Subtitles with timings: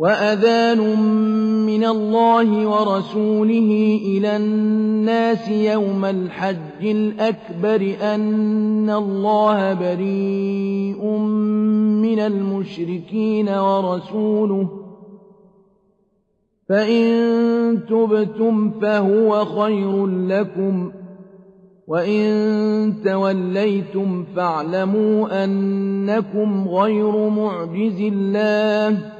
[0.00, 0.80] وَأَذَانٌ
[1.68, 11.04] مِّنَ اللَّهِ وَرَسُولِهِ إِلَى النَّاسِ يَوْمَ الْحَجِّ الْأَكْبَرِ أَنَّ اللَّهَ بَرِيءٌ
[12.04, 14.70] مِّنَ الْمُشْرِكِينَ وَرَسُولُهُ ۚ
[16.68, 17.04] فَإِن
[17.88, 20.92] تُبْتُمْ فَهُوَ خَيْرٌ لَّكُمْ ۖ
[21.86, 22.24] وَإِن
[23.04, 29.19] تَوَلَّيْتُمْ فَاعْلَمُوا أَنَّكُمْ غَيْرُ مُعْجِزِي اللَّهِ ۗ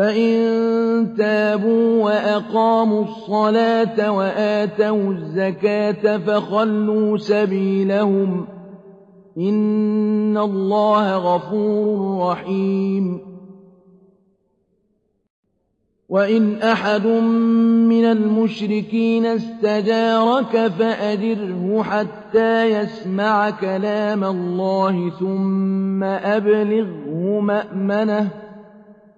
[0.00, 8.48] فَإِن تَابُوا وَأَقَامُوا الصَّلَاةَ وَآتَوُا الزَّكَاةَ فَخَلُّوا سَبِيلَهُمْ ۚ
[9.38, 13.20] إِنَّ اللَّهَ غَفُورٌ رَّحِيمٌ.
[16.08, 17.06] وَإِنْ أَحَدٌ
[17.92, 28.49] مِّنَ الْمُشْرِكِينَ اسْتَجَارَكَ فَأَجِرْهُ حَتَّىٰ يَسْمَعَ كَلَامَ اللَّهِ ثُمَّ أَبْلِغْهُ مَأْمَنَهُ ۚ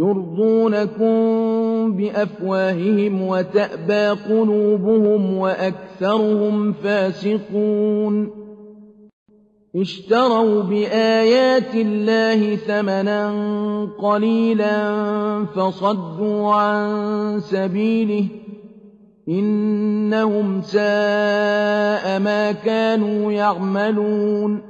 [0.00, 1.12] يُرْضُونَكُم
[1.96, 8.30] بِأَفْوَاهِهِمْ وَتَأْبَىٰ قُلُوبُهُمْ وَأَكْثَرُهُمْ فَاسِقُونَ.
[9.76, 13.22] اشْتَرَوْا بِآيَاتِ اللَّهِ ثَمَنًا
[13.98, 14.76] قَلِيلًا
[15.44, 18.32] فَصَدُّوا عَن سَبِيلِهِ ۚ
[19.28, 24.69] إِنَّهُمْ سَاءَ مَا كَانُوا يَعْمَلُونَ.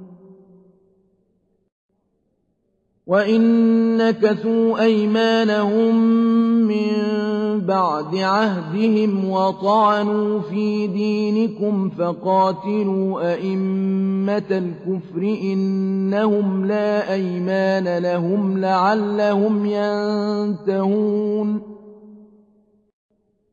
[3.07, 3.41] وَإِن
[3.97, 5.95] نَّكَثُوا أَيْمَانَهُم
[6.67, 6.91] مِّن
[7.65, 21.61] بَعْدِ عَهْدِهِمْ وَطَعَنُوا فِي دِينِكُمْ فَقَاتِلُوا أَئِمَّةَ الْكُفْرِ ۙ إِنَّهُمْ لَا أَيْمَانَ لَهُمْ لَعَلَّهُمْ يَنتَهُونَ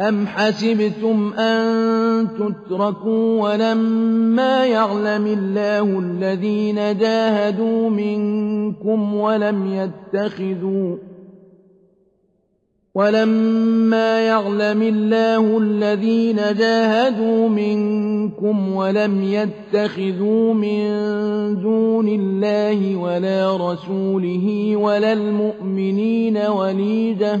[0.00, 10.96] أم حسبتم أن تتركوا ولما يعلم الله الذين جاهدوا منكم ولم يتخذوا
[12.94, 20.82] ولما يعلم الله الذين جاهدوا منكم ولم يتخذوا من
[21.62, 27.40] دون الله ولا رسوله ولا المؤمنين وليجة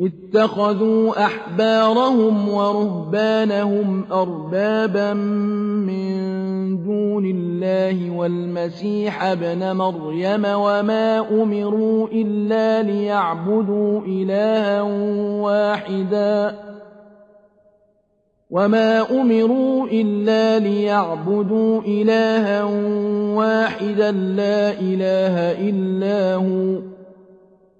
[0.00, 6.18] اتخذوا أحبارهم ورهبانهم أربابا من
[6.84, 14.82] دون الله والمسيح ابن مريم وما أمروا إلا ليعبدوا إلها
[15.42, 16.54] واحدا
[18.50, 22.64] وما أمروا إلا ليعبدوا إلها
[23.34, 26.97] واحدا لا إله إلا هو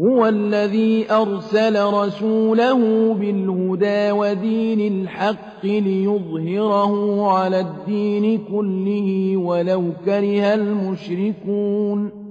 [0.00, 12.26] هو الذي أرسل رسوله بالهدى ودين الحق ليظهره على الدين كله ولو كره المشركون.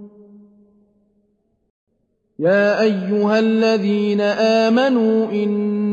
[2.40, 5.85] يا أيها الذين آمنوا إن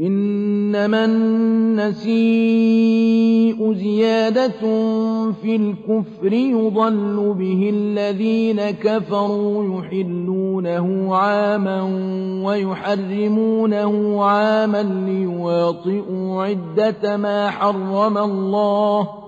[0.00, 2.08] إنما النسيء
[3.74, 4.60] زيادة
[5.42, 11.82] في الكفر يضل به الذين كفروا يحلونه عاما
[12.44, 19.27] ويحرمونه عاما ليواطئوا عدة ما حرم الله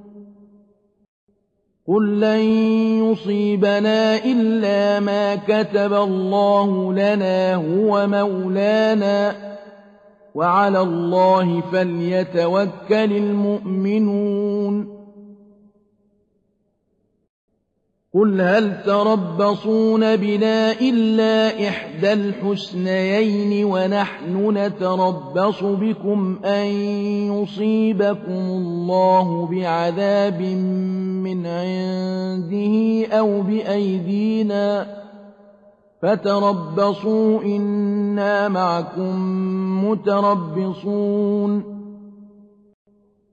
[1.87, 2.39] قل لن
[3.11, 9.35] يصيبنا إلا ما كتب الله لنا هو مولانا.
[10.35, 15.00] وعلى الله فليتوكل المؤمنون.
[18.13, 26.65] قل هل تربصون بنا إلا إحدى الحسنيين ونحن نتربص بكم أن
[27.31, 34.87] يصيبكم الله بعذاب من عنده أو بأيدينا
[36.01, 39.15] فتربصوا إنا معكم
[39.89, 41.70] متربصون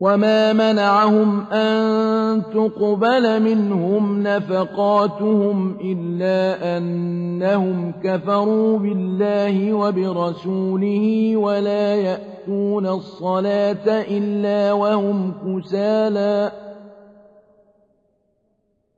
[0.00, 14.72] وما منعهم أن تقبل منهم نفقاتهم إلا أنهم كفروا بالله وبرسوله ولا يأتون الصلاة إلا
[14.72, 16.65] وهم كسالى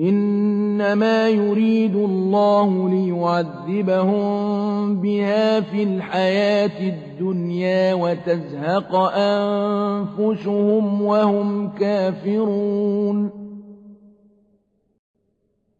[0.00, 4.20] إنما يريد الله ليعذبهم
[5.00, 13.30] بها في الحياة الدنيا وتزهق أنفسهم وهم كافرون.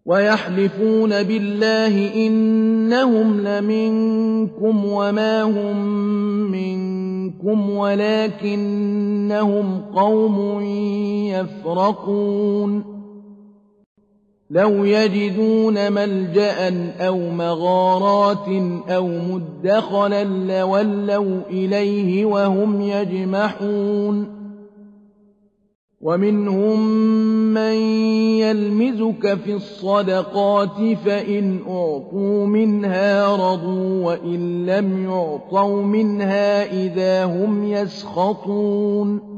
[0.07, 5.77] ويحلفون بالله إنهم لمنكم وما هم
[6.51, 9.01] منكم ولكنهم
[9.95, 10.61] قوم
[11.31, 12.98] يفرقون.
[14.51, 18.49] لو يجدون ملجأ أو مغارات
[18.89, 24.39] أو مدخلا لولوا إليه وهم يجمحون.
[26.01, 26.81] ومنهم
[27.55, 27.75] من
[28.41, 39.38] يلمزك في الصدقات فإن أعطوا منها رضوا وإن لم يعطوا منها إذا هم يسخطون.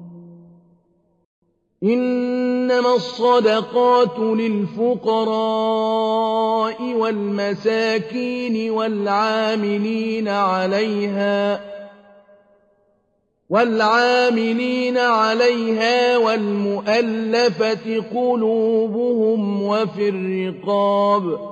[1.83, 5.33] إنما الصدقات للفقراء
[6.93, 11.61] والمساكين والعاملين عليها
[13.49, 21.51] والعاملين عليها والمؤلفة قلوبهم وفي الرقاب.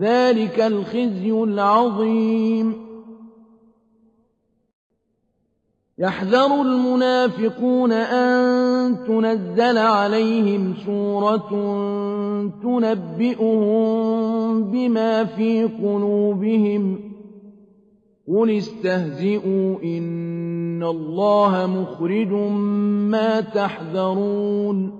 [0.00, 2.90] ذلك الخزي العظيم.
[5.98, 11.48] يحذر المنافقون أن تنزل عليهم سورة
[12.62, 13.60] تنبئهم
[14.64, 17.00] بما في قلوبهم.
[18.28, 22.32] قل استهزئوا إن الله مخرج
[23.10, 24.99] ما تحذرون.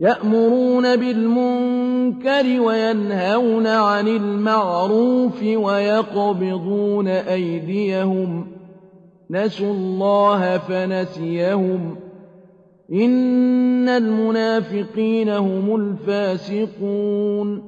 [0.00, 8.46] يأمرون بالمنكر وينهون عن المعروف ويقبضون أيديهم.
[9.30, 11.96] نسوا الله فنسيهم.
[12.92, 17.67] إن المنافقين هم الفاسقون.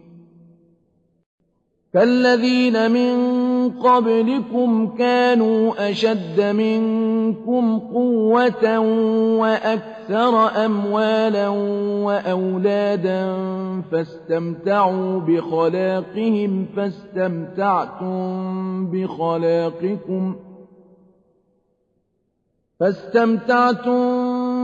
[1.93, 8.79] كالذين من قبلكم كانوا أشد منكم قوة
[9.39, 11.47] وأكثر أموالا
[12.05, 13.35] وأولادا
[13.91, 18.11] فاستمتعوا بخلاقهم فاستمتعتم
[18.91, 20.35] بخلاقكم
[22.79, 24.40] فاستمتعتم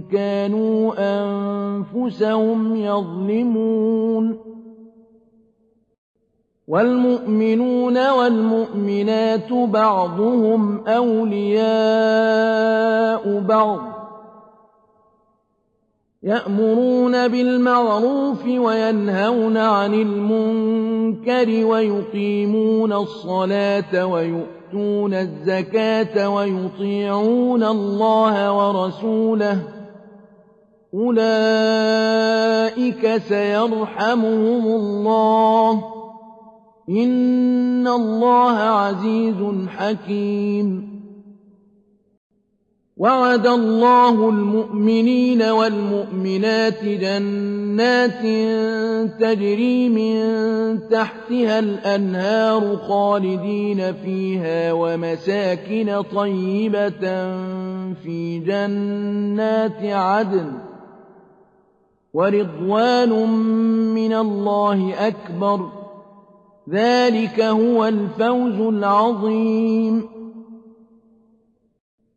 [0.00, 4.54] كانوا أنفسهم يظلمون
[6.68, 11.64] والمؤمنون والمؤمنات بعضهم أولياء
[13.40, 13.94] بعض
[16.22, 29.73] يأمرون بالمعروف وينهون عن المنكر ويقيمون الصلاة ويؤتون الزكاة ويطيعون الله ورسوله
[30.94, 31.22] أولئك
[33.28, 35.84] سيرحمهم الله
[36.88, 40.94] إن الله عزيز حكيم.
[42.96, 48.22] وعد الله المؤمنين والمؤمنات جنات
[49.20, 50.18] تجري من
[50.88, 57.34] تحتها الأنهار خالدين فيها ومساكن طيبة
[57.94, 60.73] في جنات عدن
[62.14, 63.28] ورضوان
[63.94, 65.70] من الله أكبر.
[66.70, 70.08] ذلك هو الفوز العظيم.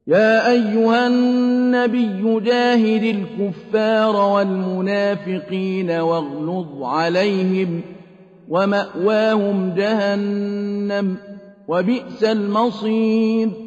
[0.08, 7.82] يا أيها النبي جاهد الكفار والمنافقين واغلظ عليهم
[8.50, 11.18] ومأواهم جهنم
[11.68, 13.67] وبئس المصير.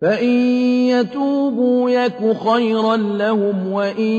[0.00, 0.28] فإن
[0.88, 4.12] يتوبوا يك خيرا لهم وإن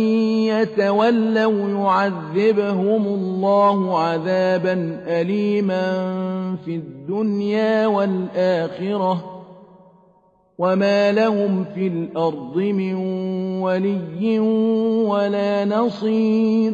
[0.45, 5.85] يتولوا يعذبهم الله عذابا أليما
[6.65, 9.43] في الدنيا والآخرة
[10.57, 12.95] وما لهم في الأرض من
[13.61, 14.39] ولي
[15.09, 16.73] ولا نصير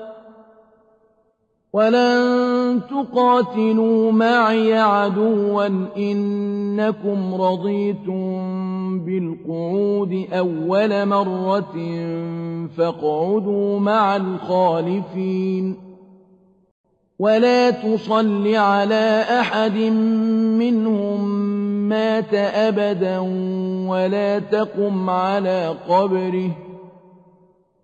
[1.73, 8.25] ولن تقاتلوا معي عدوا إنكم رضيتم
[8.99, 11.75] بالقعود أول مرة
[12.77, 15.75] فاقعدوا مع الخالفين.
[17.19, 19.77] ولا تصل على أحد
[20.59, 21.29] منهم
[21.89, 23.19] مات أبدا
[23.87, 26.70] ولا تقم على قبره.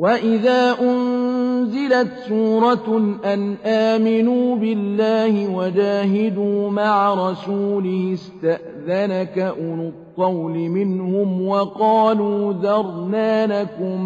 [0.00, 13.62] وإذا أنزلت سورة أن آمنوا بالله وجاهدوا مع رسوله استأذنك أولو الطول منهم وقالوا ذرنا
[13.62, 14.00] لكم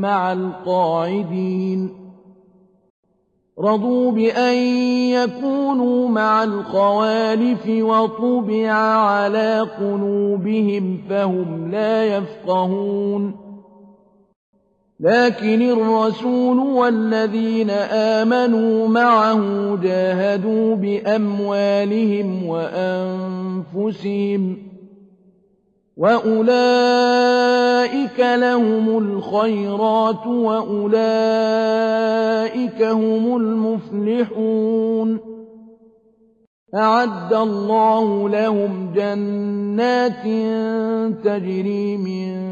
[0.00, 1.90] مع القاعدين
[3.58, 4.56] رضوا بأن
[5.10, 13.41] يكونوا مع الخوالف وطبع على قلوبهم فهم لا يفقهون
[15.02, 23.92] لكن الرسول والذين آمنوا معه جاهدوا بأموالهم وأنفسهم
[25.96, 26.50] وأولئك
[28.20, 30.92] لهم الخيرات وأولئك
[32.82, 35.18] هم المفلحون
[36.74, 40.22] أعد الله لهم جنات
[41.24, 42.51] تجري من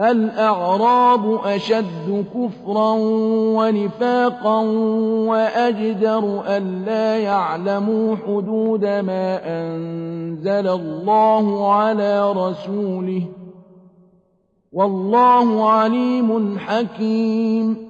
[0.00, 2.92] الأعراب أشد كفرا
[3.56, 4.60] ونفاقا
[5.28, 13.22] وأجدر ألا يعلموا حدود ما أنزل الله على رسوله.
[14.72, 17.89] والله عليم حكيم.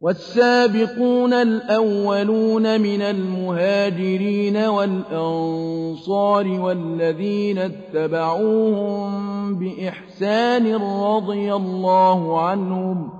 [0.00, 10.74] والسابقون الأولون من المهاجرين والأنصار والذين اتبعوهم بإحسان
[11.04, 13.10] رضي الله عنهم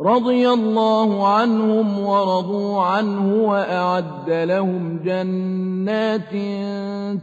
[0.00, 6.32] رضي الله عنهم ورضوا عنه وأعد لهم جنات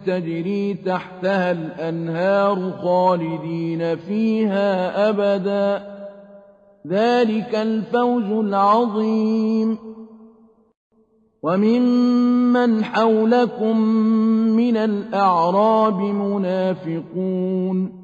[0.06, 5.97] تجري تحتها الأنهار خالدين فيها أبدا.
[6.90, 9.78] ذلك الفوز العظيم.
[11.44, 13.80] وممن حولكم
[14.56, 17.98] من الأعراب منافقون.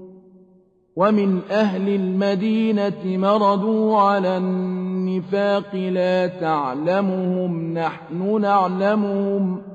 [0.95, 9.72] ومن أهل المدينة مردوا على النفاق لا تعلمهم نحن نعلمهم.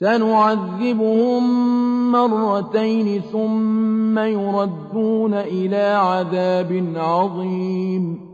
[0.00, 1.42] سنعذبهم
[2.12, 8.26] مرتين ثم يردون إلى عذاب عظيم.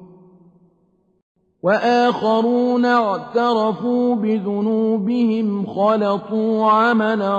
[1.62, 7.38] وآخرون اعترفوا بذنوبهم خلطوا عملا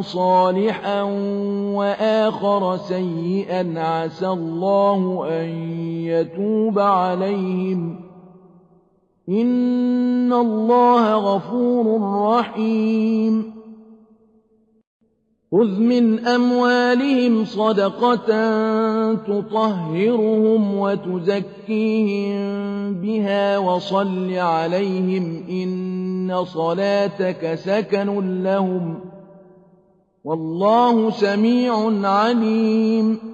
[0.00, 1.02] صالحا
[1.74, 5.48] وآخر سيئا عسى الله أن
[6.04, 8.13] يتوب عليهم.
[9.28, 12.00] إن الله غفور
[12.30, 13.54] رحيم
[15.52, 18.28] خذ من أموالهم صدقة
[19.14, 22.44] تطهرهم وتزكيهم
[22.94, 29.00] بها وصل عليهم إن صلاتك سكن لهم
[30.24, 33.33] والله سميع عليم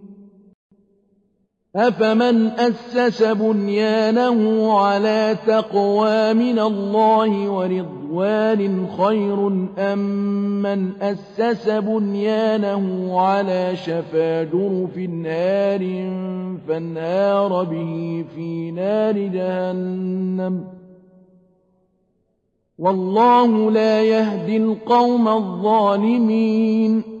[1.75, 9.47] أفمن أسس بنيانه على تقوى من الله ورضوان خير
[9.77, 9.99] أم
[10.61, 15.79] من أسس بنيانه على شفا جرف نار
[16.67, 20.67] فانهار به في نار جهنم
[22.79, 27.20] والله لا يهدي القوم الظالمين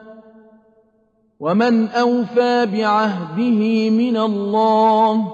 [1.41, 5.31] ومن أوفى بعهده من الله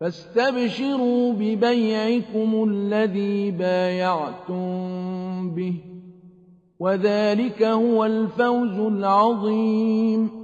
[0.00, 4.70] فاستبشروا ببيعكم الذي بايعتم
[5.50, 5.74] به
[6.80, 10.43] وذلك هو الفوز العظيم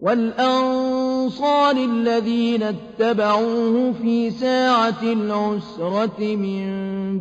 [0.00, 6.66] والأنصار الذين اتبعوه في ساعة العسرة من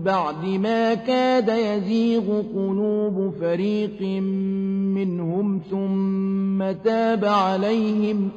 [0.04, 4.02] بعد ما كاد يزيغ قلوب فريق
[4.96, 8.30] منهم ثم تاب عليهم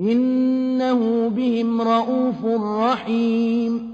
[0.00, 3.93] إنه بهم رءوف رحيم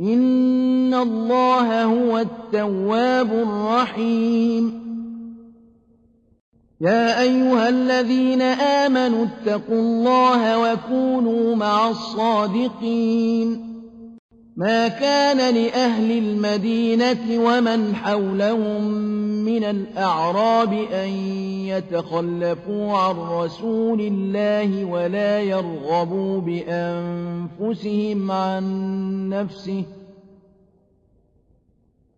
[0.00, 4.80] إن الله هو التواب الرحيم
[6.80, 13.70] يا أيها الذين آمنوا اتقوا الله وكونوا مع الصادقين
[14.56, 21.08] ما كان لأهل المدينة ومن حولهم من الأعراب أن
[21.66, 28.64] يتخلفوا عن رسول الله ولا يرغبوا بأنفسهم عن
[29.28, 29.84] نفسه.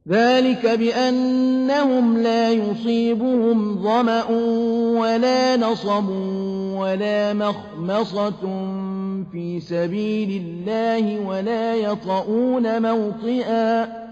[0.09, 4.25] ذلك بأنهم لا يصيبهم ظمأ
[5.01, 6.09] ولا نصب
[6.77, 8.41] ولا مخمصة
[9.33, 14.12] في سبيل الله ولا يطؤون موطئا.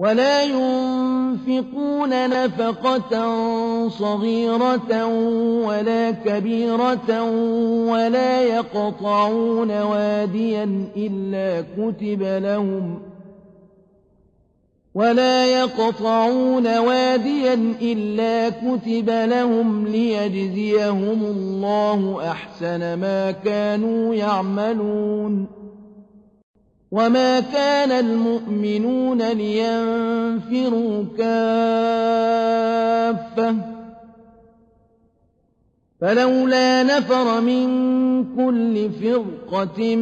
[0.00, 3.08] ولا ينفقون نفقة
[3.88, 5.06] صغيرة
[5.66, 7.22] ولا كبيرة
[7.90, 13.02] ولا يقطعون واديا إلا كتب لهم
[14.94, 25.59] ولا يقطعون واديا إلا كتب لهم ليجزيهم الله أحسن ما كانوا يعملون
[26.92, 32.50] وما كان المؤمنون لينفروا كافة
[36.00, 37.66] فلولا نفر من
[38.36, 39.96] كل فرقة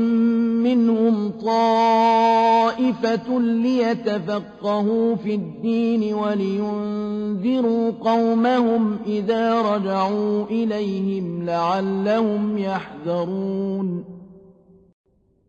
[0.65, 14.18] منهم طائفة ليتفقهوا في الدين ولينذروا قومهم إذا رجعوا إليهم لعلهم يحذرون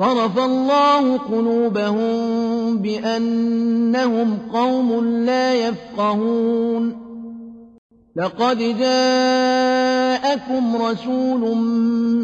[0.00, 6.96] صرف الله قلوبهم بأنهم قوم لا يفقهون.
[8.16, 11.56] لقد جاءكم رسول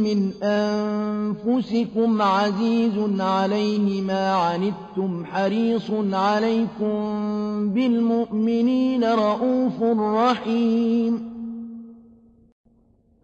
[0.02, 7.00] من أنفسكم عزيز عليه ما عنتم حريص عليكم
[7.74, 11.35] بالمؤمنين رءوف رحيم.